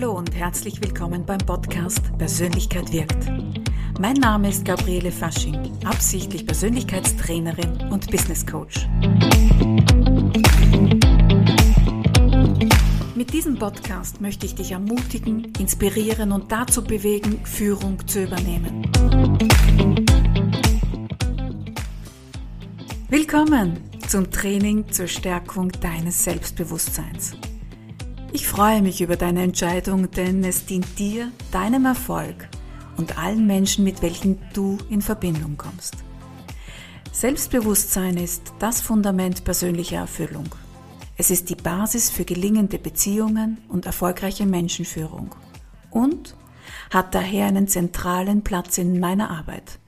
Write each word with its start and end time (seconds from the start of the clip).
Hallo 0.00 0.12
und 0.12 0.34
herzlich 0.34 0.80
willkommen 0.80 1.26
beim 1.26 1.36
Podcast 1.36 2.00
Persönlichkeit 2.16 2.90
wirkt. 2.90 3.26
Mein 4.00 4.14
Name 4.14 4.48
ist 4.48 4.64
Gabriele 4.64 5.12
Fasching, 5.12 5.76
absichtlich 5.84 6.46
Persönlichkeitstrainerin 6.46 7.90
und 7.90 8.10
Business 8.10 8.46
Coach. 8.46 8.88
Mit 13.14 13.30
diesem 13.34 13.58
Podcast 13.58 14.22
möchte 14.22 14.46
ich 14.46 14.54
dich 14.54 14.72
ermutigen, 14.72 15.52
inspirieren 15.58 16.32
und 16.32 16.50
dazu 16.50 16.82
bewegen, 16.82 17.44
Führung 17.44 17.98
zu 18.08 18.22
übernehmen. 18.22 18.90
Willkommen 23.10 23.76
zum 24.08 24.30
Training 24.30 24.90
zur 24.90 25.08
Stärkung 25.08 25.70
deines 25.72 26.24
Selbstbewusstseins. 26.24 27.36
Ich 28.32 28.46
freue 28.46 28.80
mich 28.80 29.00
über 29.00 29.16
deine 29.16 29.42
Entscheidung, 29.42 30.08
denn 30.12 30.44
es 30.44 30.64
dient 30.64 31.00
dir, 31.00 31.32
deinem 31.50 31.84
Erfolg 31.84 32.48
und 32.96 33.18
allen 33.18 33.44
Menschen, 33.44 33.82
mit 33.82 34.02
welchen 34.02 34.38
du 34.52 34.78
in 34.88 35.02
Verbindung 35.02 35.56
kommst. 35.56 35.96
Selbstbewusstsein 37.10 38.16
ist 38.16 38.52
das 38.60 38.80
Fundament 38.80 39.42
persönlicher 39.42 39.96
Erfüllung. 39.96 40.46
Es 41.16 41.32
ist 41.32 41.50
die 41.50 41.56
Basis 41.56 42.08
für 42.08 42.24
gelingende 42.24 42.78
Beziehungen 42.78 43.58
und 43.68 43.84
erfolgreiche 43.84 44.46
Menschenführung 44.46 45.34
und 45.90 46.36
hat 46.90 47.16
daher 47.16 47.46
einen 47.46 47.66
zentralen 47.66 48.44
Platz 48.44 48.78
in 48.78 49.00
meiner 49.00 49.28
Arbeit. 49.30 49.80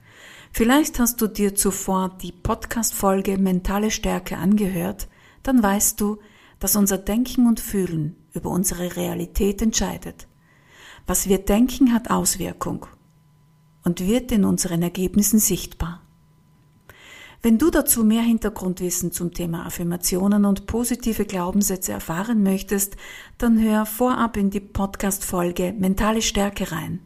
Vielleicht 0.51 0.99
hast 0.99 1.21
du 1.21 1.27
dir 1.27 1.55
zuvor 1.55 2.17
die 2.21 2.33
Podcast-Folge 2.33 3.37
Mentale 3.37 3.89
Stärke 3.89 4.35
angehört, 4.35 5.07
dann 5.43 5.63
weißt 5.63 5.99
du, 6.01 6.19
dass 6.59 6.75
unser 6.75 6.97
Denken 6.97 7.47
und 7.47 7.61
Fühlen 7.61 8.17
über 8.33 8.49
unsere 8.49 8.95
Realität 8.95 9.61
entscheidet. 9.61 10.27
Was 11.07 11.27
wir 11.27 11.39
denken, 11.39 11.93
hat 11.93 12.09
Auswirkung 12.09 12.85
und 13.83 13.99
wird 14.07 14.31
in 14.31 14.45
unseren 14.45 14.81
Ergebnissen 14.81 15.39
sichtbar. 15.39 16.01
Wenn 17.41 17.57
du 17.57 17.69
dazu 17.69 18.05
mehr 18.05 18.21
Hintergrundwissen 18.21 19.11
zum 19.11 19.33
Thema 19.33 19.65
Affirmationen 19.65 20.45
und 20.45 20.65
positive 20.65 21.25
Glaubenssätze 21.25 21.91
erfahren 21.91 22.41
möchtest, 22.41 22.95
dann 23.37 23.61
hör 23.61 23.85
vorab 23.85 24.37
in 24.37 24.49
die 24.49 24.61
Podcast-Folge 24.61 25.73
Mentale 25.77 26.21
Stärke 26.21 26.71
rein. 26.71 27.01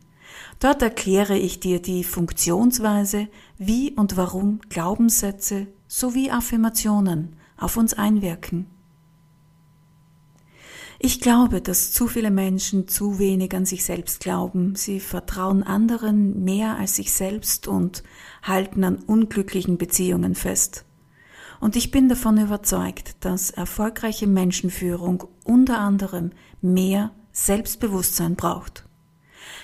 Dort 0.59 0.84
erkläre 0.84 1.36
ich 1.36 1.59
dir 1.59 1.81
die 1.81 2.03
Funktionsweise, 2.03 3.30
wie 3.58 3.94
und 3.94 4.16
warum 4.16 4.62
Glaubenssätze 4.69 5.66
sowie 5.88 6.30
Affirmationen 6.30 7.36
auf 7.58 7.75
uns 7.75 7.95
einwirken. 7.95 8.67
Ich 11.00 11.22
glaube, 11.22 11.62
dass 11.62 11.92
zu 11.92 12.08
viele 12.08 12.31
Menschen 12.31 12.88
zu 12.88 13.20
wenig 13.20 13.53
an 13.56 13.66
sich 13.66 13.86
selbst 13.86 14.20
glauben. 14.20 14.76
Sie 14.76 15.00
vertrauen 15.00 15.62
anderen 15.62 16.44
mehr 16.44 16.78
als 16.78 16.95
sich 16.95 17.14
selbst 17.14 17.67
und 17.67 18.03
halten 18.42 18.84
an 18.84 18.98
unglücklichen 18.98 19.78
Beziehungen 19.78 20.34
fest. 20.34 20.86
Und 21.59 21.75
ich 21.75 21.92
bin 21.92 22.09
davon 22.09 22.40
überzeugt, 22.40 23.16
dass 23.20 23.52
erfolgreiche 23.52 24.28
Menschenführung 24.28 25.25
unter 25.44 25.80
anderem 25.80 26.31
mehr 26.62 27.12
Selbstbewusstsein 27.31 28.36
braucht. 28.36 28.88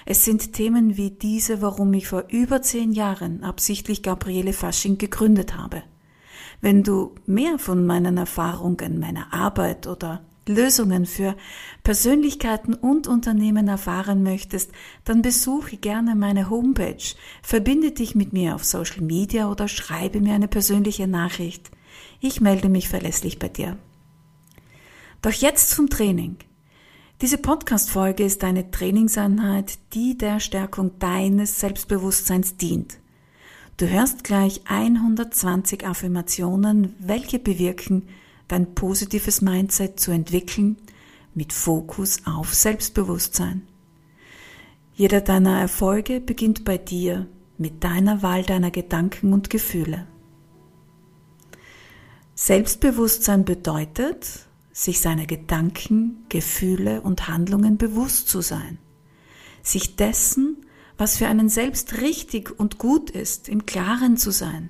Es 0.05 0.25
sind 0.25 0.53
Themen 0.53 0.97
wie 0.97 1.11
diese, 1.11 1.61
warum 1.61 1.93
ich 1.93 2.07
vor 2.07 2.25
über 2.29 2.61
zehn 2.61 2.91
Jahren 2.91 3.43
absichtlich 3.43 4.03
Gabriele 4.03 4.53
Fasching 4.53 4.97
gegründet 4.97 5.55
habe. 5.55 5.83
Wenn 6.61 6.83
du 6.83 7.15
mehr 7.25 7.57
von 7.57 7.85
meinen 7.85 8.17
Erfahrungen, 8.17 8.99
meiner 8.99 9.33
Arbeit 9.33 9.87
oder 9.87 10.23
Lösungen 10.47 11.05
für 11.05 11.35
Persönlichkeiten 11.83 12.73
und 12.73 13.07
Unternehmen 13.07 13.67
erfahren 13.67 14.23
möchtest, 14.23 14.71
dann 15.05 15.21
besuche 15.21 15.77
gerne 15.77 16.15
meine 16.15 16.49
Homepage, 16.49 17.03
verbinde 17.41 17.91
dich 17.91 18.15
mit 18.15 18.33
mir 18.33 18.55
auf 18.55 18.63
Social 18.63 19.01
Media 19.01 19.49
oder 19.49 19.67
schreibe 19.67 20.19
mir 20.19 20.33
eine 20.33 20.47
persönliche 20.47 21.07
Nachricht. 21.07 21.71
Ich 22.19 22.41
melde 22.41 22.69
mich 22.69 22.89
verlässlich 22.89 23.39
bei 23.39 23.49
dir. 23.49 23.77
Doch 25.21 25.31
jetzt 25.31 25.69
zum 25.71 25.89
Training. 25.89 26.37
Diese 27.21 27.37
Podcast-Folge 27.37 28.25
ist 28.25 28.43
eine 28.43 28.69
Trainingseinheit, 28.69 29.77
die 29.93 30.17
der 30.17 30.41
Stärkung 30.41 30.99
deines 30.99 31.61
Selbstbewusstseins 31.61 32.57
dient. 32.57 32.97
Du 33.77 33.87
hörst 33.87 34.23
gleich 34.23 34.61
120 34.65 35.87
Affirmationen, 35.87 36.95
welche 36.99 37.39
bewirken, 37.39 38.09
dein 38.53 38.75
positives 38.75 39.41
Mindset 39.41 39.99
zu 39.99 40.11
entwickeln 40.11 40.77
mit 41.33 41.53
Fokus 41.53 42.19
auf 42.25 42.53
Selbstbewusstsein. 42.53 43.63
Jeder 44.93 45.21
deiner 45.21 45.59
Erfolge 45.59 46.21
beginnt 46.21 46.63
bei 46.63 46.77
dir 46.77 47.25
mit 47.57 47.83
deiner 47.83 48.21
Wahl 48.21 48.43
deiner 48.43 48.69
Gedanken 48.69 49.33
und 49.33 49.49
Gefühle. 49.49 50.05
Selbstbewusstsein 52.35 53.43
bedeutet, 53.43 54.45
sich 54.71 54.99
seiner 54.99 55.25
Gedanken, 55.25 56.25
Gefühle 56.29 57.01
und 57.01 57.27
Handlungen 57.27 57.77
bewusst 57.77 58.29
zu 58.29 58.41
sein, 58.41 58.77
sich 59.63 59.95
dessen, 59.95 60.57
was 60.95 61.17
für 61.17 61.25
einen 61.25 61.49
selbst 61.49 62.01
richtig 62.01 62.59
und 62.59 62.77
gut 62.77 63.09
ist, 63.09 63.49
im 63.49 63.65
Klaren 63.65 64.15
zu 64.15 64.29
sein 64.29 64.69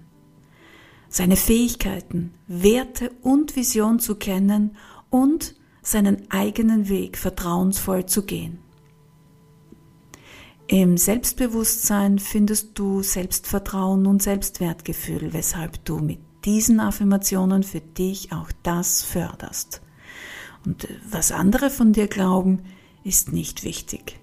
seine 1.13 1.35
Fähigkeiten, 1.35 2.34
Werte 2.47 3.12
und 3.22 3.56
Vision 3.56 4.00
zu 4.00 4.16
kennen 4.16 4.75
und 5.12 5.53
seinen 5.84 6.31
eigenen 6.31 6.90
Weg 6.90 7.19
vertrauensvoll 7.19 8.07
zu 8.07 8.25
gehen. 8.25 8.57
Im 10.66 10.97
Selbstbewusstsein 10.97 12.18
findest 12.18 12.79
du 12.79 13.03
Selbstvertrauen 13.03 14.07
und 14.07 14.23
Selbstwertgefühl, 14.23 15.34
weshalb 15.34 15.85
du 15.85 16.00
mit 16.00 16.18
diesen 16.46 16.79
Affirmationen 16.79 17.62
für 17.62 17.81
dich 17.81 18.31
auch 18.31 18.50
das 18.63 19.03
förderst. 19.03 19.84
Und 20.66 20.88
was 21.07 21.31
andere 21.31 21.69
von 21.69 21.94
dir 21.94 22.07
glauben, 22.07 22.63
ist 23.03 23.31
nicht 23.31 23.63
wichtig. 23.63 24.19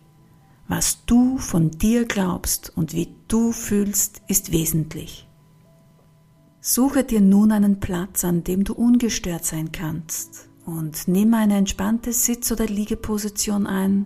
Was 0.67 1.05
du 1.05 1.39
von 1.39 1.71
dir 1.71 2.05
glaubst 2.05 2.73
und 2.77 2.95
wie 2.95 3.15
du 3.29 3.53
fühlst, 3.53 4.23
ist 4.27 4.50
wesentlich. 4.50 5.30
Suche 6.62 7.04
dir 7.04 7.22
nun 7.22 7.53
einen 7.53 7.81
Platz, 7.81 8.22
an 8.22 8.44
dem 8.44 8.65
du 8.65 8.75
ungestört 8.75 9.47
sein 9.47 9.72
kannst 9.72 10.50
und 10.66 11.09
nimm 11.09 11.32
eine 11.32 11.56
entspannte 11.56 12.12
Sitz- 12.12 12.53
oder 12.53 12.66
Liegeposition 12.66 13.66
ein. 13.66 14.04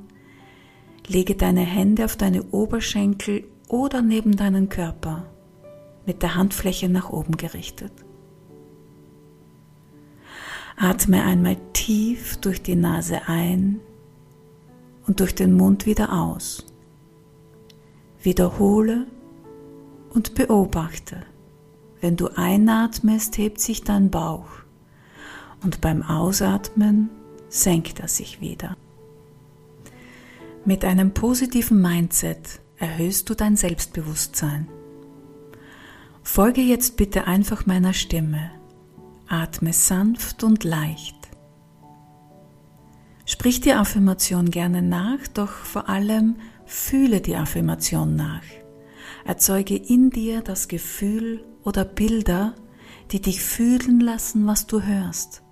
Lege 1.09 1.35
deine 1.35 1.63
Hände 1.63 2.05
auf 2.05 2.17
deine 2.17 2.45
Oberschenkel 2.45 3.45
oder 3.69 4.03
neben 4.03 4.37
deinen 4.37 4.69
Körper 4.69 5.27
mit 6.07 6.23
der 6.23 6.37
Handfläche 6.37 6.89
nach 6.89 7.11
oben 7.11 7.37
gerichtet. 7.37 7.93
Atme 10.77 11.25
einmal 11.25 11.57
tief 11.73 12.37
durch 12.37 12.63
die 12.63 12.77
Nase 12.77 13.23
ein 13.27 13.81
und 15.09 15.19
durch 15.19 15.35
den 15.35 15.55
Mund 15.55 15.87
wieder 15.87 16.13
aus. 16.13 16.65
Wiederhole 18.23 19.07
und 20.11 20.35
beobachte. 20.35 21.34
Wenn 22.05 22.17
du 22.17 22.29
einatmest, 22.37 23.39
hebt 23.39 23.63
sich 23.63 23.83
dein 23.83 24.11
Bauch 24.11 24.45
und 25.63 25.81
beim 25.81 26.03
Ausatmen 26.03 27.09
senkt 27.49 27.99
er 27.99 28.09
sich 28.09 28.43
wieder. 28.43 28.77
Mit 30.67 30.85
einem 30.85 31.15
positiven 31.15 31.81
Mindset 31.81 32.61
erhöhst 32.77 33.31
du 33.31 33.35
dein 33.35 33.57
Selbstbewusstsein. 33.57 34.69
Folge 36.23 36.61
jetzt 36.61 36.99
bitte 36.99 37.27
einfach 37.27 37.65
meiner 37.65 37.95
Stimme. 37.95 38.51
Atme 39.27 39.73
sanft 39.73 40.45
und 40.45 40.63
leicht. 40.63 41.17
Sprich 43.25 43.63
die 43.63 43.73
Affirmation 43.73 44.51
gerne 44.51 44.83
nach, 44.83 45.27
doch 45.33 45.49
vor 45.49 45.89
allem 45.89 46.37
fühle 46.67 47.23
die 47.23 47.37
Affirmation 47.37 48.15
nach. 48.15 48.45
Erzeuge 49.25 49.75
in 49.75 50.11
dir 50.11 50.43
das 50.43 50.69
Gefühl 50.69 51.43
oder 51.65 51.85
Bilder, 51.85 52.55
die 53.11 53.21
dich 53.21 53.43
fühlen 53.43 54.01
lassen, 54.01 54.47
was 54.47 54.67
du 54.67 54.83
hörst. 54.83 55.43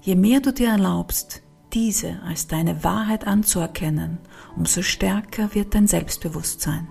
Je 0.00 0.14
mehr 0.14 0.40
du 0.40 0.52
dir 0.52 0.68
erlaubst, 0.68 1.42
diese 1.72 2.22
als 2.22 2.46
deine 2.46 2.84
Wahrheit 2.84 3.26
anzuerkennen, 3.26 4.18
umso 4.56 4.82
stärker 4.82 5.54
wird 5.54 5.74
dein 5.74 5.86
Selbstbewusstsein. 5.86 6.88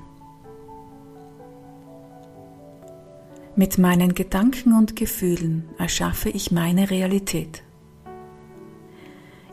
Mit 3.55 3.77
meinen 3.77 4.13
Gedanken 4.13 4.73
und 4.73 4.97
Gefühlen 4.97 5.69
erschaffe 5.77 6.29
ich 6.29 6.51
meine 6.51 6.89
Realität. 6.89 7.63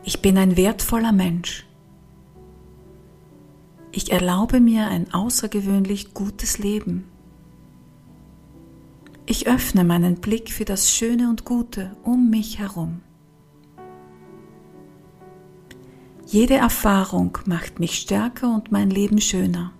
Ich 0.03 0.21
bin 0.21 0.37
ein 0.37 0.57
wertvoller 0.57 1.13
Mensch. 1.13 1.65
Ich 3.93 4.11
erlaube 4.11 4.59
mir 4.59 4.87
ein 4.87 5.13
außergewöhnlich 5.13 6.13
gutes 6.13 6.57
Leben. 6.57 7.05
Ich 9.25 9.47
öffne 9.47 9.83
meinen 9.85 10.15
Blick 10.15 10.51
für 10.51 10.65
das 10.65 10.91
Schöne 10.91 11.29
und 11.29 11.45
Gute 11.45 11.95
um 12.03 12.29
mich 12.29 12.59
herum. 12.59 13.01
Jede 16.25 16.55
Erfahrung 16.55 17.37
macht 17.45 17.79
mich 17.79 17.95
stärker 17.99 18.53
und 18.53 18.71
mein 18.71 18.89
Leben 18.89 19.21
schöner. 19.21 19.71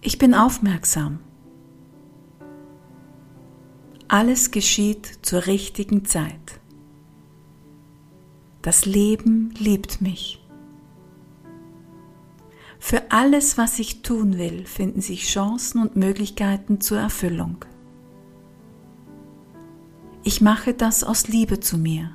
Ich 0.00 0.18
bin 0.18 0.34
aufmerksam. 0.34 1.20
Alles 4.08 4.50
geschieht 4.50 5.20
zur 5.22 5.46
richtigen 5.46 6.04
Zeit. 6.04 6.60
Das 8.62 8.84
Leben 8.84 9.54
liebt 9.58 10.00
mich. 10.00 10.42
Für 12.82 13.12
alles, 13.12 13.58
was 13.58 13.78
ich 13.78 14.00
tun 14.00 14.38
will, 14.38 14.64
finden 14.64 15.02
sich 15.02 15.26
Chancen 15.26 15.82
und 15.82 15.96
Möglichkeiten 15.96 16.80
zur 16.80 16.98
Erfüllung. 16.98 17.64
Ich 20.24 20.40
mache 20.40 20.72
das 20.72 21.04
aus 21.04 21.28
Liebe 21.28 21.60
zu 21.60 21.76
mir. 21.76 22.10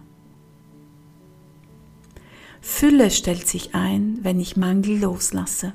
Fülle 2.62 3.12
stellt 3.12 3.48
sich 3.48 3.76
ein, 3.76 4.18
wenn 4.24 4.40
ich 4.40 4.58
Mangel 4.58 5.00
loslasse. 5.00 5.74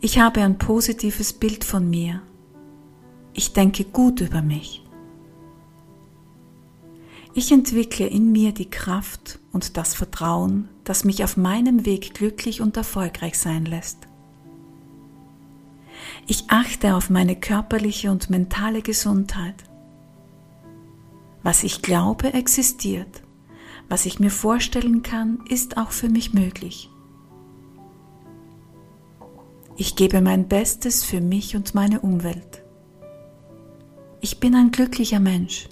Ich 0.00 0.20
habe 0.20 0.42
ein 0.42 0.56
positives 0.56 1.32
Bild 1.32 1.64
von 1.64 1.90
mir. 1.90 2.22
Ich 3.32 3.52
denke 3.52 3.84
gut 3.84 4.20
über 4.20 4.40
mich. 4.40 4.83
Ich 7.36 7.50
entwickle 7.50 8.06
in 8.06 8.30
mir 8.30 8.52
die 8.52 8.70
Kraft 8.70 9.40
und 9.50 9.76
das 9.76 9.94
Vertrauen, 9.94 10.68
das 10.84 11.02
mich 11.02 11.24
auf 11.24 11.36
meinem 11.36 11.84
Weg 11.84 12.14
glücklich 12.14 12.60
und 12.60 12.76
erfolgreich 12.76 13.36
sein 13.36 13.64
lässt. 13.64 13.98
Ich 16.28 16.44
achte 16.46 16.94
auf 16.94 17.10
meine 17.10 17.34
körperliche 17.34 18.12
und 18.12 18.30
mentale 18.30 18.82
Gesundheit. 18.82 19.64
Was 21.42 21.64
ich 21.64 21.82
glaube, 21.82 22.32
existiert. 22.32 23.22
Was 23.88 24.06
ich 24.06 24.20
mir 24.20 24.30
vorstellen 24.30 25.02
kann, 25.02 25.40
ist 25.48 25.76
auch 25.76 25.90
für 25.90 26.08
mich 26.08 26.34
möglich. 26.34 26.88
Ich 29.76 29.96
gebe 29.96 30.20
mein 30.20 30.46
Bestes 30.46 31.02
für 31.02 31.20
mich 31.20 31.56
und 31.56 31.74
meine 31.74 32.00
Umwelt. 32.00 32.62
Ich 34.20 34.38
bin 34.38 34.54
ein 34.54 34.70
glücklicher 34.70 35.20
Mensch. 35.20 35.68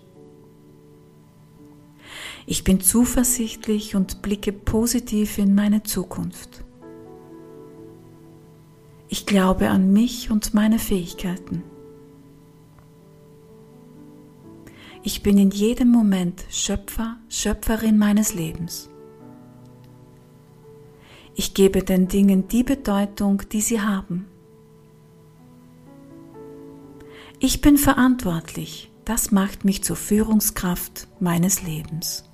Ich 2.47 2.65
bin 2.65 2.81
zuversichtlich 2.81 3.95
und 3.95 4.23
blicke 4.23 4.53
positiv 4.53 5.39
in 5.39 5.55
meine 5.55 5.83
Zukunft. 5.83 6.65
Ich 9.09 9.27
glaube 9.27 9.69
an 9.69 9.93
mich 9.93 10.31
und 10.31 10.55
meine 10.55 10.79
Fähigkeiten. 10.79 11.63
Ich 15.05 15.23
bin 15.23 15.37
in 15.37 15.51
jedem 15.51 15.89
Moment 15.89 16.45
Schöpfer, 16.49 17.19
Schöpferin 17.29 17.99
meines 17.99 18.35
Lebens. 18.35 18.89
Ich 21.35 21.55
gebe 21.55 21.83
den 21.83 22.09
Dingen 22.09 22.49
die 22.49 22.63
Bedeutung, 22.63 23.43
die 23.51 23.61
sie 23.61 23.81
haben. 23.81 24.27
Ich 27.39 27.61
bin 27.61 27.79
verantwortlich, 27.79 28.93
das 29.05 29.33
macht 29.33 29.65
mich 29.65 29.83
zur 29.83 29.97
Führungskraft 29.97 31.09
meines 31.19 31.63
Lebens. 31.63 32.32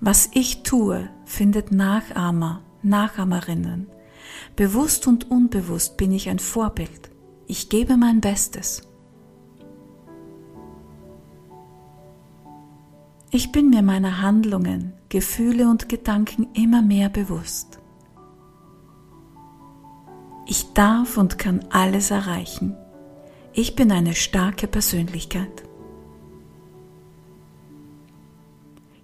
Was 0.00 0.30
ich 0.32 0.62
tue, 0.62 1.10
findet 1.26 1.72
Nachahmer, 1.72 2.62
Nachahmerinnen. 2.82 3.86
Bewusst 4.56 5.06
und 5.06 5.30
unbewusst 5.30 5.98
bin 5.98 6.10
ich 6.10 6.30
ein 6.30 6.38
Vorbild. 6.38 7.10
Ich 7.46 7.68
gebe 7.68 7.98
mein 7.98 8.22
Bestes. 8.22 8.82
Ich 13.30 13.52
bin 13.52 13.68
mir 13.68 13.82
meiner 13.82 14.22
Handlungen, 14.22 14.94
Gefühle 15.10 15.68
und 15.68 15.90
Gedanken 15.90 16.48
immer 16.54 16.80
mehr 16.80 17.10
bewusst. 17.10 17.78
Ich 20.46 20.72
darf 20.72 21.18
und 21.18 21.38
kann 21.38 21.60
alles 21.70 22.10
erreichen. 22.10 22.74
Ich 23.52 23.76
bin 23.76 23.92
eine 23.92 24.14
starke 24.14 24.66
Persönlichkeit. 24.66 25.69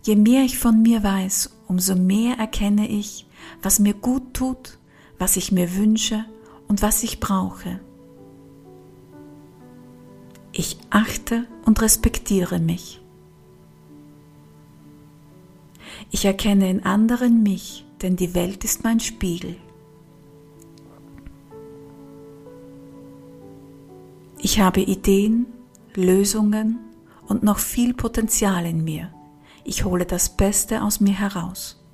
Je 0.06 0.14
mehr 0.14 0.44
ich 0.44 0.56
von 0.56 0.82
mir 0.82 1.03
weiß, 1.03 1.50
umso 1.67 1.97
mehr 1.97 2.38
erkenne 2.38 2.88
ich, 2.88 3.26
was 3.61 3.81
mir 3.81 3.93
gut 3.93 4.35
tut, 4.35 4.79
was 5.19 5.37
ich 5.37 5.50
mir 5.50 5.75
wünsche 5.75 6.25
und 6.69 6.81
was 6.81 7.03
ich 7.03 7.19
brauche. 7.19 7.81
Ich 10.53 10.79
achte 10.91 11.49
und 11.64 11.82
respektiere 11.82 12.61
mich. 12.61 13.00
Ich 16.12 16.25
erkenne 16.25 16.70
in 16.70 16.85
anderen 16.85 17.43
mich, 17.43 17.85
denn 18.00 18.14
die 18.14 18.32
Welt 18.32 18.62
ist 18.62 18.85
mein 18.85 19.00
Spiegel. 19.00 19.56
Ich 24.38 24.61
habe 24.61 24.82
Ideen, 24.82 25.47
Lösungen 25.97 26.79
und 27.26 27.43
noch 27.43 27.59
viel 27.59 27.93
Potenzial 27.93 28.67
in 28.67 28.85
mir. 28.85 29.11
Ich 29.69 29.85
hole 29.85 30.07
das 30.07 30.29
Beste 30.29 30.81
aus 30.85 31.01
mir 31.01 31.15
heraus. 31.19 31.85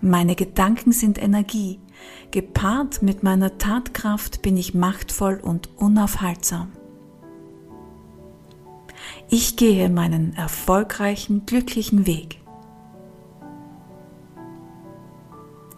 Meine 0.00 0.34
Gedanken 0.34 0.90
sind 0.90 1.22
Energie. 1.22 1.78
Gepaart 2.32 3.00
mit 3.00 3.22
meiner 3.22 3.56
Tatkraft 3.56 4.42
bin 4.42 4.56
ich 4.56 4.74
machtvoll 4.74 5.38
und 5.40 5.68
unaufhaltsam. 5.76 6.72
Ich 9.28 9.56
gehe 9.56 9.88
meinen 9.88 10.34
erfolgreichen, 10.34 11.46
glücklichen 11.46 12.08
Weg. 12.08 12.40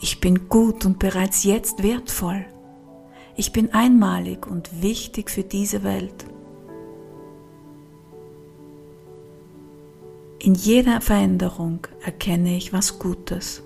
Ich 0.00 0.20
bin 0.20 0.48
gut 0.48 0.86
und 0.86 0.98
bereits 0.98 1.44
jetzt 1.44 1.82
wertvoll. 1.82 2.46
Ich 3.36 3.52
bin 3.52 3.74
einmalig 3.74 4.46
und 4.46 4.80
wichtig 4.80 5.30
für 5.30 5.44
diese 5.44 5.82
Welt. 5.82 6.31
In 10.44 10.56
jeder 10.56 11.00
Veränderung 11.00 11.86
erkenne 12.04 12.56
ich 12.56 12.72
was 12.72 12.98
Gutes. 12.98 13.62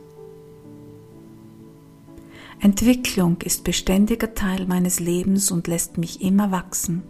Entwicklung 2.61 3.39
ist 3.41 3.65
beständiger 3.65 4.35
Teil 4.35 4.67
meines 4.67 5.01
Lebens 5.01 5.51
und 5.51 5.69
lässt 5.69 5.97
mich 5.97 6.21
immer 6.21 6.51
wachsen. 6.51 7.03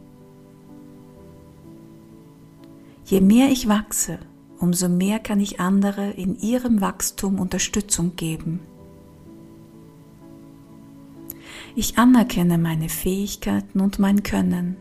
Je 3.06 3.20
mehr 3.20 3.48
ich 3.50 3.66
wachse, 3.66 4.20
umso 4.60 4.88
mehr 4.88 5.18
kann 5.18 5.40
ich 5.40 5.58
andere 5.58 6.12
in 6.12 6.36
ihrem 6.38 6.80
Wachstum 6.80 7.40
Unterstützung 7.40 8.14
geben. 8.14 8.60
Ich 11.74 11.98
anerkenne 11.98 12.56
meine 12.56 12.88
Fähigkeiten 12.88 13.80
und 13.80 13.98
mein 13.98 14.22
Können. 14.22 14.76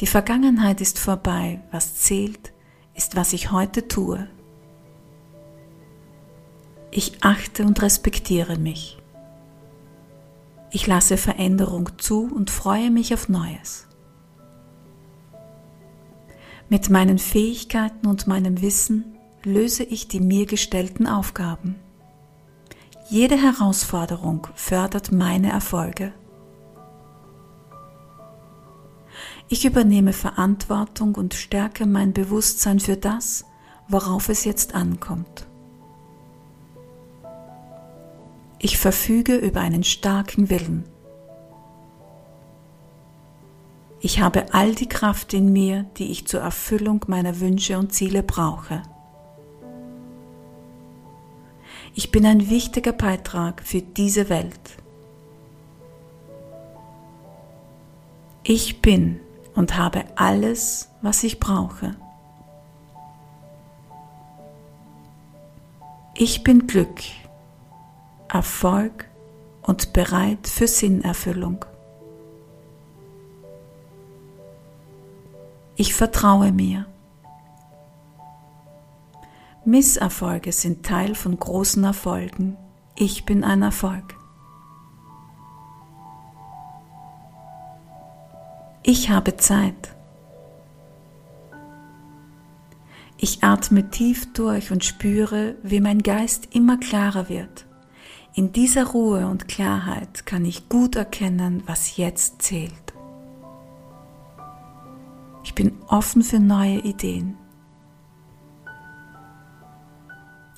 Die 0.00 0.06
Vergangenheit 0.06 0.80
ist 0.80 0.98
vorbei, 0.98 1.60
was 1.70 1.96
zählt, 1.96 2.54
ist, 2.98 3.16
was 3.16 3.32
ich 3.32 3.52
heute 3.52 3.88
tue. 3.88 4.28
Ich 6.90 7.22
achte 7.22 7.64
und 7.64 7.80
respektiere 7.80 8.58
mich. 8.58 8.98
Ich 10.70 10.86
lasse 10.86 11.16
Veränderung 11.16 11.90
zu 11.98 12.30
und 12.34 12.50
freue 12.50 12.90
mich 12.90 13.14
auf 13.14 13.28
Neues. 13.28 13.86
Mit 16.68 16.90
meinen 16.90 17.18
Fähigkeiten 17.18 18.06
und 18.06 18.26
meinem 18.26 18.60
Wissen 18.60 19.16
löse 19.44 19.84
ich 19.84 20.08
die 20.08 20.20
mir 20.20 20.44
gestellten 20.44 21.06
Aufgaben. 21.06 21.76
Jede 23.08 23.36
Herausforderung 23.36 24.48
fördert 24.54 25.12
meine 25.12 25.50
Erfolge. 25.50 26.12
Ich 29.50 29.64
übernehme 29.64 30.12
Verantwortung 30.12 31.14
und 31.14 31.32
stärke 31.32 31.86
mein 31.86 32.12
Bewusstsein 32.12 32.80
für 32.80 32.96
das, 32.96 33.46
worauf 33.88 34.28
es 34.28 34.44
jetzt 34.44 34.74
ankommt. 34.74 35.46
Ich 38.58 38.76
verfüge 38.76 39.36
über 39.36 39.60
einen 39.60 39.84
starken 39.84 40.50
Willen. 40.50 40.84
Ich 44.00 44.20
habe 44.20 44.52
all 44.52 44.74
die 44.74 44.88
Kraft 44.88 45.32
in 45.32 45.52
mir, 45.52 45.84
die 45.96 46.10
ich 46.10 46.26
zur 46.26 46.40
Erfüllung 46.40 47.04
meiner 47.08 47.40
Wünsche 47.40 47.78
und 47.78 47.92
Ziele 47.92 48.22
brauche. 48.22 48.82
Ich 51.94 52.12
bin 52.12 52.26
ein 52.26 52.50
wichtiger 52.50 52.92
Beitrag 52.92 53.62
für 53.64 53.80
diese 53.80 54.28
Welt. 54.28 54.60
Ich 58.44 58.80
bin 58.80 59.20
und 59.58 59.76
habe 59.76 60.04
alles, 60.14 60.88
was 61.02 61.24
ich 61.24 61.40
brauche. 61.40 61.96
Ich 66.14 66.44
bin 66.44 66.68
Glück, 66.68 67.00
Erfolg 68.28 69.06
und 69.62 69.92
bereit 69.92 70.46
für 70.46 70.68
Sinnerfüllung. 70.68 71.64
Ich 75.74 75.92
vertraue 75.92 76.52
mir. 76.52 76.86
Misserfolge 79.64 80.52
sind 80.52 80.86
Teil 80.86 81.16
von 81.16 81.36
großen 81.36 81.82
Erfolgen. 81.82 82.56
Ich 82.94 83.26
bin 83.26 83.42
ein 83.42 83.62
Erfolg. 83.62 84.17
Ich 88.82 89.10
habe 89.10 89.36
Zeit. 89.36 89.94
Ich 93.18 93.42
atme 93.42 93.90
tief 93.90 94.32
durch 94.32 94.70
und 94.70 94.84
spüre, 94.84 95.56
wie 95.62 95.80
mein 95.80 96.02
Geist 96.02 96.54
immer 96.54 96.78
klarer 96.78 97.28
wird. 97.28 97.66
In 98.34 98.52
dieser 98.52 98.86
Ruhe 98.86 99.26
und 99.26 99.48
Klarheit 99.48 100.24
kann 100.24 100.44
ich 100.44 100.68
gut 100.68 100.94
erkennen, 100.94 101.64
was 101.66 101.96
jetzt 101.96 102.40
zählt. 102.40 102.94
Ich 105.42 105.54
bin 105.54 105.72
offen 105.88 106.22
für 106.22 106.38
neue 106.38 106.78
Ideen. 106.78 107.36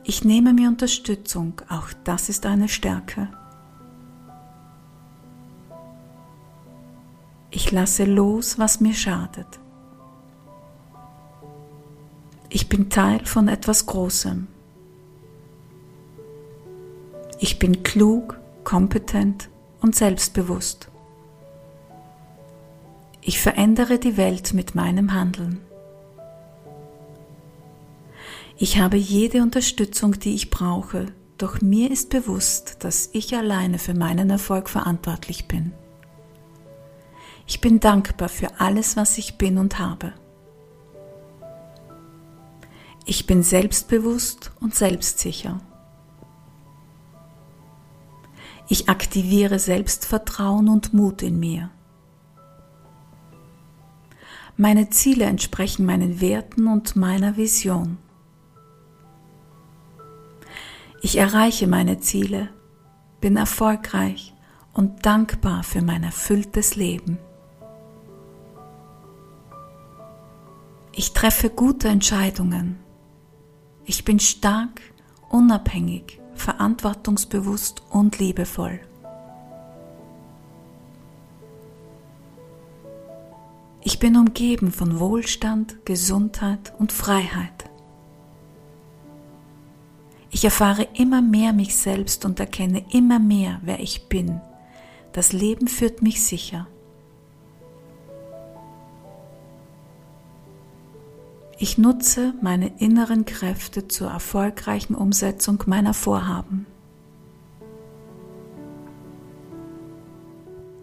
Ich 0.04 0.24
nehme 0.24 0.52
mir 0.52 0.68
Unterstützung, 0.68 1.62
auch 1.70 1.88
das 2.04 2.28
ist 2.28 2.44
eine 2.44 2.68
Stärke. 2.68 3.28
Ich 7.50 7.72
lasse 7.72 8.04
los, 8.04 8.58
was 8.58 8.80
mir 8.80 8.94
schadet. 8.94 9.58
Ich 12.48 12.68
bin 12.68 12.90
Teil 12.90 13.24
von 13.26 13.48
etwas 13.48 13.86
Großem. 13.86 14.46
Ich 17.38 17.58
bin 17.58 17.82
klug, 17.82 18.38
kompetent 18.64 19.48
und 19.80 19.96
selbstbewusst. 19.96 20.88
Ich 23.22 23.40
verändere 23.40 23.98
die 23.98 24.16
Welt 24.16 24.52
mit 24.54 24.74
meinem 24.74 25.12
Handeln. 25.12 25.60
Ich 28.56 28.78
habe 28.78 28.96
jede 28.96 29.42
Unterstützung, 29.42 30.18
die 30.18 30.34
ich 30.34 30.50
brauche, 30.50 31.06
doch 31.38 31.62
mir 31.62 31.90
ist 31.90 32.10
bewusst, 32.10 32.84
dass 32.84 33.08
ich 33.12 33.34
alleine 33.34 33.78
für 33.78 33.94
meinen 33.94 34.28
Erfolg 34.28 34.68
verantwortlich 34.68 35.48
bin. 35.48 35.72
Ich 37.50 37.60
bin 37.60 37.80
dankbar 37.80 38.28
für 38.28 38.60
alles, 38.60 38.96
was 38.96 39.18
ich 39.18 39.36
bin 39.36 39.58
und 39.58 39.80
habe. 39.80 40.12
Ich 43.04 43.26
bin 43.26 43.42
selbstbewusst 43.42 44.52
und 44.60 44.76
selbstsicher. 44.76 45.60
Ich 48.68 48.88
aktiviere 48.88 49.58
Selbstvertrauen 49.58 50.68
und 50.68 50.94
Mut 50.94 51.22
in 51.22 51.40
mir. 51.40 51.70
Meine 54.56 54.88
Ziele 54.90 55.24
entsprechen 55.24 55.84
meinen 55.84 56.20
Werten 56.20 56.68
und 56.68 56.94
meiner 56.94 57.36
Vision. 57.36 57.98
Ich 61.02 61.16
erreiche 61.16 61.66
meine 61.66 61.98
Ziele, 61.98 62.48
bin 63.20 63.36
erfolgreich 63.36 64.34
und 64.72 65.04
dankbar 65.04 65.64
für 65.64 65.82
mein 65.82 66.04
erfülltes 66.04 66.76
Leben. 66.76 67.18
Ich 70.92 71.12
treffe 71.12 71.50
gute 71.50 71.88
Entscheidungen. 71.88 72.78
Ich 73.84 74.04
bin 74.04 74.18
stark, 74.18 74.80
unabhängig 75.28 76.20
verantwortungsbewusst 76.34 77.82
und 77.90 78.18
liebevoll. 78.18 78.80
Ich 83.82 83.98
bin 83.98 84.16
umgeben 84.16 84.72
von 84.72 84.98
Wohlstand, 84.98 85.84
Gesundheit 85.84 86.72
und 86.78 86.92
Freiheit. 86.92 87.70
Ich 90.30 90.44
erfahre 90.44 90.86
immer 90.94 91.22
mehr 91.22 91.52
mich 91.52 91.76
selbst 91.76 92.24
und 92.24 92.40
erkenne 92.40 92.84
immer 92.92 93.18
mehr, 93.18 93.60
wer 93.62 93.80
ich 93.80 94.08
bin. 94.08 94.40
Das 95.12 95.32
Leben 95.32 95.66
führt 95.66 96.02
mich 96.02 96.22
sicher. 96.22 96.68
Ich 101.62 101.76
nutze 101.76 102.32
meine 102.40 102.72
inneren 102.78 103.26
Kräfte 103.26 103.86
zur 103.86 104.08
erfolgreichen 104.08 104.94
Umsetzung 104.94 105.62
meiner 105.66 105.92
Vorhaben. 105.92 106.64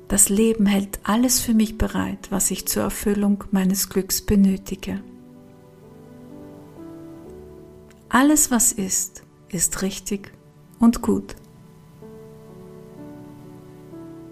Das 0.08 0.30
Leben 0.30 0.68
hält 0.68 1.00
alles 1.02 1.40
für 1.40 1.56
mich 1.56 1.80
bereit, 1.80 2.28
was 2.30 2.52
ich 2.52 2.68
zur 2.68 2.84
Erfüllung 2.84 3.44
meines 3.50 3.90
Glücks 3.90 4.22
benötige. 4.22 5.02
Alles, 8.08 8.52
was 8.52 8.72
ist, 8.72 9.24
ist 9.50 9.82
richtig 9.82 10.32
und 10.78 11.02
gut. 11.02 11.36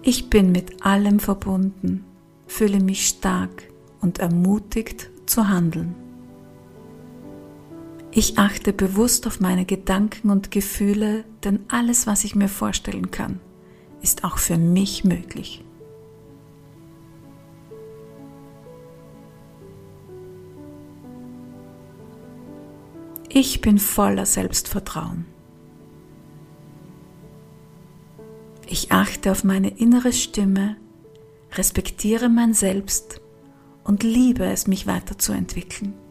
Ich 0.02 0.30
bin 0.30 0.52
mit 0.52 0.86
allem 0.86 1.18
verbunden, 1.18 2.04
fühle 2.46 2.78
mich 2.78 3.08
stark 3.08 3.64
und 4.00 4.20
ermutigt 4.20 5.10
zu 5.26 5.48
handeln. 5.48 6.05
Ich 8.18 8.38
achte 8.38 8.72
bewusst 8.72 9.26
auf 9.26 9.40
meine 9.40 9.66
Gedanken 9.66 10.30
und 10.30 10.50
Gefühle, 10.50 11.26
denn 11.44 11.60
alles, 11.68 12.06
was 12.06 12.24
ich 12.24 12.34
mir 12.34 12.48
vorstellen 12.48 13.10
kann, 13.10 13.40
ist 14.00 14.24
auch 14.24 14.38
für 14.38 14.56
mich 14.56 15.04
möglich. 15.04 15.62
Ich 23.28 23.60
bin 23.60 23.78
voller 23.78 24.24
Selbstvertrauen. 24.24 25.26
Ich 28.66 28.92
achte 28.92 29.30
auf 29.30 29.44
meine 29.44 29.68
innere 29.68 30.14
Stimme, 30.14 30.78
respektiere 31.52 32.30
mein 32.30 32.54
Selbst 32.54 33.20
und 33.84 34.02
liebe 34.02 34.46
es, 34.46 34.66
mich 34.66 34.86
weiterzuentwickeln. 34.86 36.05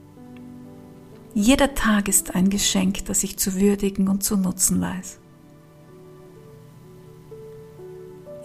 Jeder 1.37 1.75
Tag 1.75 2.07
ist 2.07 2.33
ein 2.33 2.49
Geschenk, 2.49 3.03
das 3.07 3.21
ich 3.21 3.37
zu 3.37 3.59
würdigen 3.59 4.07
und 4.07 4.23
zu 4.23 4.37
nutzen 4.37 4.79
weiß. 4.79 5.19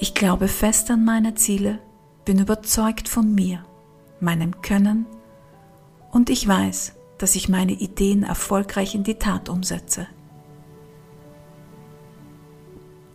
Ich 0.00 0.12
glaube 0.12 0.48
fest 0.48 0.90
an 0.90 1.04
meine 1.04 1.36
Ziele, 1.36 1.78
bin 2.24 2.40
überzeugt 2.40 3.08
von 3.08 3.32
mir, 3.32 3.64
meinem 4.18 4.60
Können 4.60 5.06
und 6.10 6.30
ich 6.30 6.48
weiß, 6.48 6.96
dass 7.16 7.36
ich 7.36 7.48
meine 7.48 7.74
Ideen 7.74 8.24
erfolgreich 8.24 8.96
in 8.96 9.04
die 9.04 9.14
Tat 9.14 9.48
umsetze. 9.48 10.08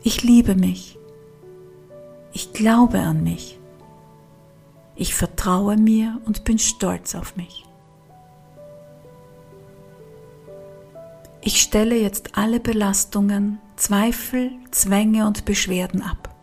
Ich 0.04 0.24
liebe 0.24 0.56
mich. 0.56 0.98
Ich 2.32 2.54
glaube 2.54 3.00
an 3.02 3.24
mich. 3.24 3.60
Ich 4.96 5.16
vertraue 5.16 5.76
mir 5.76 6.22
und 6.24 6.46
bin 6.46 6.60
stolz 6.60 7.14
auf 7.14 7.36
mich. 7.36 7.66
Ich 11.48 11.62
stelle 11.62 11.96
jetzt 11.96 12.40
alle 12.40 12.60
Belastungen, 12.60 13.60
Zweifel, 13.76 14.50
Zwänge 14.72 15.28
und 15.28 15.46
Beschwerden 15.46 16.02
ab. 16.02 16.36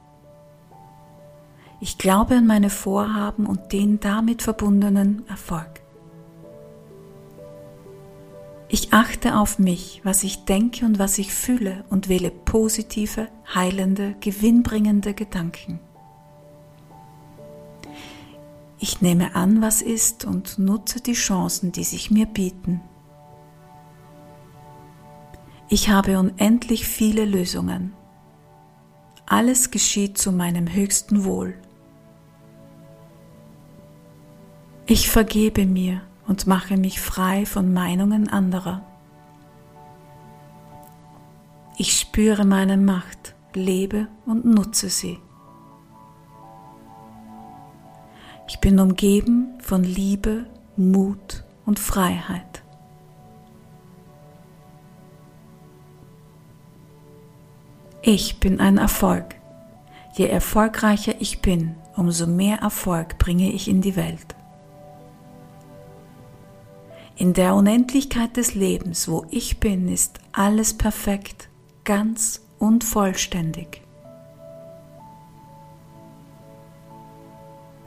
Ich 1.80 1.98
glaube 1.98 2.36
an 2.36 2.46
meine 2.46 2.70
Vorhaben 2.70 3.46
und 3.46 3.72
den 3.72 3.98
damit 3.98 4.42
verbundenen 4.42 5.26
Erfolg. 5.28 5.82
Ich 8.68 8.92
achte 8.92 9.36
auf 9.38 9.58
mich, 9.58 10.00
was 10.04 10.22
ich 10.22 10.44
denke 10.44 10.86
und 10.86 11.00
was 11.00 11.18
ich 11.18 11.34
fühle 11.34 11.84
und 11.90 12.08
wähle 12.08 12.30
positive, 12.30 13.26
heilende, 13.52 14.14
gewinnbringende 14.20 15.14
Gedanken. 15.14 15.80
Ich 18.78 19.00
nehme 19.00 19.34
an, 19.34 19.62
was 19.62 19.82
ist 19.82 20.24
und 20.24 20.60
nutze 20.60 21.00
die 21.00 21.14
Chancen, 21.14 21.72
die 21.72 21.84
sich 21.84 22.12
mir 22.12 22.26
bieten. 22.26 22.82
Ich 25.72 25.88
habe 25.88 26.18
unendlich 26.18 26.86
viele 26.86 27.24
Lösungen. 27.24 27.94
Alles 29.24 29.70
geschieht 29.70 30.18
zu 30.18 30.30
meinem 30.30 30.70
höchsten 30.70 31.24
Wohl. 31.24 31.54
Ich 34.84 35.08
vergebe 35.08 35.64
mir 35.64 36.02
und 36.28 36.46
mache 36.46 36.76
mich 36.76 37.00
frei 37.00 37.46
von 37.46 37.72
Meinungen 37.72 38.28
anderer. 38.28 38.82
Ich 41.78 41.98
spüre 41.98 42.44
meine 42.44 42.76
Macht, 42.76 43.34
lebe 43.54 44.08
und 44.26 44.44
nutze 44.44 44.90
sie. 44.90 45.18
Ich 48.46 48.60
bin 48.60 48.78
umgeben 48.78 49.54
von 49.62 49.84
Liebe, 49.84 50.44
Mut 50.76 51.44
und 51.64 51.78
Freiheit. 51.78 52.51
Ich 58.04 58.40
bin 58.40 58.58
ein 58.58 58.78
Erfolg. 58.78 59.36
Je 60.14 60.26
erfolgreicher 60.26 61.14
ich 61.20 61.40
bin, 61.40 61.76
umso 61.96 62.26
mehr 62.26 62.58
Erfolg 62.58 63.16
bringe 63.18 63.52
ich 63.52 63.68
in 63.68 63.80
die 63.80 63.94
Welt. 63.94 64.34
In 67.14 67.32
der 67.32 67.54
Unendlichkeit 67.54 68.36
des 68.36 68.56
Lebens, 68.56 69.06
wo 69.06 69.24
ich 69.30 69.60
bin, 69.60 69.86
ist 69.86 70.18
alles 70.32 70.74
perfekt, 70.74 71.48
ganz 71.84 72.42
und 72.58 72.82
vollständig. 72.82 73.82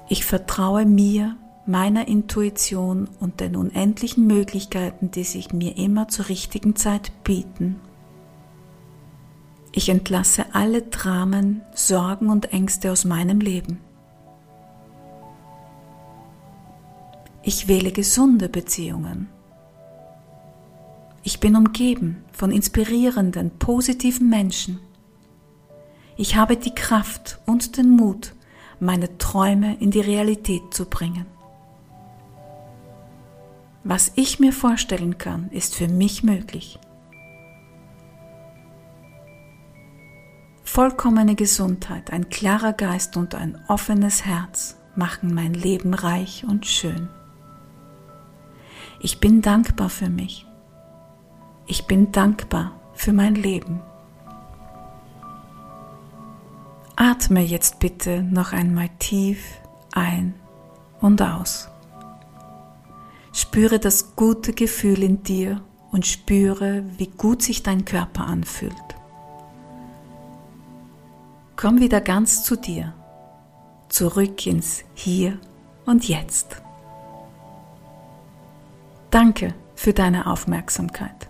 Ich 0.08 0.24
vertraue 0.24 0.86
mir, 0.86 1.36
meiner 1.66 2.08
Intuition 2.08 3.10
und 3.20 3.42
den 3.42 3.58
unendlichen 3.58 4.28
Möglichkeiten, 4.28 5.12
die 5.12 5.26
sich 5.26 5.52
mir 5.52 5.76
immer 5.76 6.08
zur 6.08 6.30
richtigen 6.30 6.78
Zeit 6.78 7.12
bieten. 7.26 7.82
Ich 9.78 9.90
entlasse 9.90 10.46
alle 10.54 10.84
Dramen, 10.84 11.62
Sorgen 11.74 12.30
und 12.30 12.54
Ängste 12.54 12.94
aus 12.94 13.04
meinem 13.04 13.42
Leben. 13.42 13.82
Ich 17.44 17.68
wähle 17.68 17.92
gesunde 17.92 18.48
Beziehungen. 18.48 19.28
Ich 21.24 21.42
bin 21.42 21.58
umgeben 21.58 22.24
von 22.32 22.52
inspirierenden, 22.52 23.52
positiven 23.60 24.30
Menschen. 24.30 24.80
Ich 26.16 26.38
habe 26.38 26.56
die 26.56 26.74
Kraft 26.74 27.42
und 27.46 27.76
den 27.76 27.90
Mut, 27.90 28.34
meine 28.80 29.18
Träume 29.18 29.76
in 29.82 29.92
die 29.92 30.00
Realität 30.00 30.74
zu 30.74 30.86
bringen. 30.86 31.26
Was 33.84 34.14
ich 34.16 34.40
mir 34.40 34.54
vorstellen 34.54 35.18
kann, 35.18 35.50
ist 35.52 35.76
für 35.76 35.90
mich 35.90 36.24
möglich. 36.24 36.80
Vollkommene 40.76 41.36
Gesundheit, 41.36 42.12
ein 42.12 42.30
klarer 42.30 42.74
Geist 42.74 43.16
und 43.16 43.34
ein 43.34 43.58
offenes 43.70 44.26
Herz 44.26 44.76
machen 44.94 45.34
mein 45.34 45.54
Leben 45.54 45.94
reich 45.94 46.44
und 46.46 46.66
schön. 46.66 47.08
Ich 49.00 49.22
bin 49.22 49.42
dankbar 49.42 49.90
für 49.90 50.10
mich. 50.10 50.46
Ich 51.66 51.88
bin 51.88 52.12
dankbar 52.12 52.74
für 52.94 53.14
mein 53.14 53.36
Leben. 53.36 53.80
Atme 56.98 57.40
jetzt 57.40 57.80
bitte 57.80 58.22
noch 58.22 58.52
einmal 58.52 58.90
tief 59.00 59.46
ein 59.94 60.34
und 61.00 61.22
aus. 61.22 61.70
Spüre 63.32 63.80
das 63.80 64.18
gute 64.18 64.52
Gefühl 64.52 65.04
in 65.04 65.24
dir 65.24 65.62
und 65.94 66.06
spüre, 66.06 66.84
wie 66.98 67.08
gut 67.08 67.44
sich 67.44 67.64
dein 67.64 67.86
Körper 67.86 68.26
anfühlt. 68.26 68.95
Komm 71.58 71.80
wieder 71.80 72.02
ganz 72.02 72.44
zu 72.44 72.58
dir, 72.58 72.94
zurück 73.88 74.46
ins 74.46 74.84
Hier 74.94 75.40
und 75.86 76.06
Jetzt. 76.06 76.62
Danke 79.10 79.54
für 79.74 79.94
deine 79.94 80.28
Aufmerksamkeit. 80.28 81.30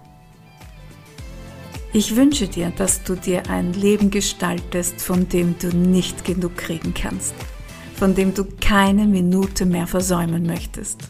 Ich 1.94 2.16
wünsche 2.16 2.48
dir, 2.48 2.72
dass 2.72 3.04
du 3.04 3.16
dir 3.16 3.52
ein 3.52 3.74
Leben 3.74 4.10
gestaltest, 4.10 5.00
von 5.00 5.30
dem 5.30 5.60
du 5.60 5.68
nicht 5.68 6.26
genug 6.26 6.58
kriegen 6.58 6.96
kannst, 6.96 7.36
von 7.96 8.16
dem 8.16 8.34
du 8.34 8.46
keine 8.60 9.06
Minute 9.06 9.68
mehr 9.68 9.86
versäumen 9.86 10.48
möchtest. 10.48 11.02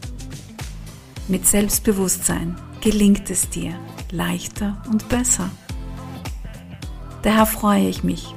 Mit 1.30 1.48
Selbstbewusstsein 1.48 2.58
gelingt 2.82 3.30
es 3.30 3.50
dir 3.50 3.74
leichter 4.12 4.84
und 4.92 5.08
besser. 5.08 5.50
Daher 7.24 7.46
freue 7.46 7.88
ich 7.88 8.04
mich, 8.04 8.36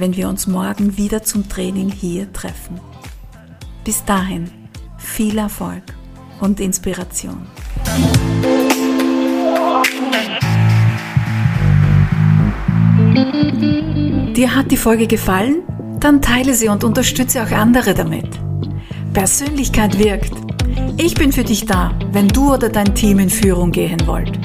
wenn 0.00 0.16
wir 0.16 0.28
uns 0.28 0.46
morgen 0.46 0.96
wieder 0.96 1.22
zum 1.22 1.48
Training 1.48 1.90
hier 1.90 2.32
treffen. 2.32 2.80
Bis 3.84 4.04
dahin 4.04 4.50
viel 4.96 5.38
Erfolg 5.38 5.82
und 6.40 6.60
Inspiration. 6.60 7.46
Dir 14.34 14.54
hat 14.54 14.70
die 14.70 14.76
Folge 14.76 15.06
gefallen? 15.06 15.62
Dann 15.98 16.22
teile 16.22 16.54
sie 16.54 16.68
und 16.68 16.84
unterstütze 16.84 17.42
auch 17.42 17.50
andere 17.50 17.94
damit. 17.94 18.28
Persönlichkeit 19.12 19.98
wirkt. 19.98 20.32
Ich 20.96 21.14
bin 21.14 21.32
für 21.32 21.42
dich 21.42 21.66
da, 21.66 21.92
wenn 22.12 22.28
du 22.28 22.54
oder 22.54 22.68
dein 22.68 22.94
Team 22.94 23.18
in 23.18 23.30
Führung 23.30 23.72
gehen 23.72 24.06
wollt. 24.06 24.38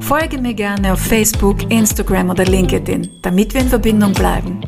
Folge 0.00 0.38
mir 0.38 0.54
gerne 0.54 0.92
auf 0.92 1.00
Facebook, 1.00 1.70
Instagram 1.70 2.30
oder 2.30 2.44
LinkedIn, 2.44 3.08
damit 3.22 3.54
wir 3.54 3.60
in 3.60 3.68
Verbindung 3.68 4.12
bleiben. 4.12 4.60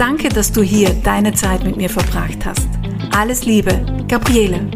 Danke, 0.00 0.30
dass 0.30 0.50
du 0.50 0.62
hier 0.62 0.94
deine 1.04 1.34
Zeit 1.34 1.62
mit 1.62 1.76
mir 1.76 1.90
verbracht 1.90 2.46
hast. 2.46 2.66
Alles 3.14 3.44
Liebe, 3.44 3.84
Gabriele. 4.08 4.70